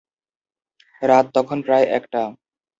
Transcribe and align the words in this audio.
রাত 1.01 1.25
তখন 1.35 1.57
প্রায় 1.65 1.85
একটা। 1.97 2.21